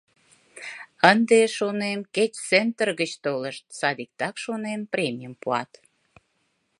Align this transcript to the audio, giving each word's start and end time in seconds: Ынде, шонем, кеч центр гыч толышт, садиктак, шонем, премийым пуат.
Ынде, 1.11 1.39
шонем, 1.55 1.99
кеч 2.15 2.31
центр 2.49 2.87
гыч 2.99 3.11
толышт, 3.23 3.65
садиктак, 3.79 4.35
шонем, 4.43 4.81
премийым 4.93 5.33
пуат. 5.41 5.71